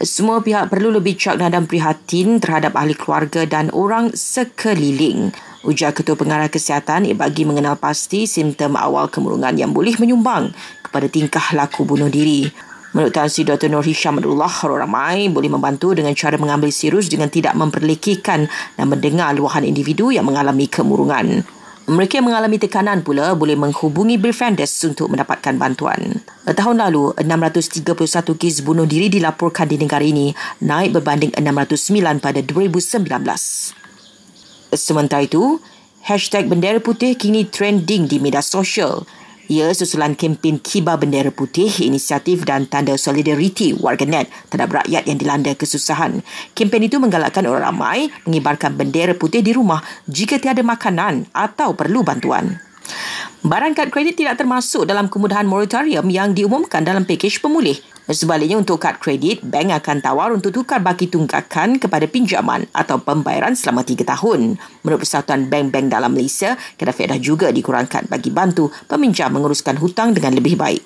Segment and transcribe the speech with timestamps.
[0.00, 5.28] Semua pihak perlu lebih cakna dan prihatin terhadap ahli keluarga dan orang sekeliling.
[5.60, 11.52] Ujar Ketua Pengarah Kesihatan bagi mengenal pasti simptom awal kemurungan yang boleh menyumbang kepada tingkah
[11.52, 12.48] laku bunuh diri.
[12.96, 13.68] Menurut Tan Sri Dr.
[13.68, 18.48] Nur Hisham Abdullah, orang ramai boleh membantu dengan cara mengambil sirus dengan tidak memperlekikan
[18.80, 21.44] dan mendengar luahan individu yang mengalami kemurungan.
[21.90, 26.22] Mereka yang mengalami tekanan pula boleh menghubungi Bifendes untuk mendapatkan bantuan.
[26.46, 30.30] Tahun lalu, 631 kes bunuh diri dilaporkan di negara ini,
[30.62, 33.10] naik berbanding 609 pada 2019.
[34.70, 35.58] Sementara itu,
[36.06, 39.02] hashtag bendera putih kini trending di media sosial.
[39.50, 45.50] Ia susulan kempen Kibar Bendera Putih, inisiatif dan tanda solidariti warganet terhadap rakyat yang dilanda
[45.58, 46.22] kesusahan.
[46.54, 52.06] Kempen itu menggalakkan orang ramai mengibarkan bendera putih di rumah jika tiada makanan atau perlu
[52.06, 52.69] bantuan.
[53.40, 57.80] Barang kad kredit tidak termasuk dalam kemudahan moratorium yang diumumkan dalam pakej pemulih.
[58.04, 63.56] Sebaliknya untuk kad kredit, bank akan tawar untuk tukar baki tunggakan kepada pinjaman atau pembayaran
[63.56, 64.60] selama 3 tahun.
[64.84, 70.36] Menurut Persatuan Bank-Bank dalam Malaysia, kadar faedah juga dikurangkan bagi bantu peminjam menguruskan hutang dengan
[70.36, 70.84] lebih baik.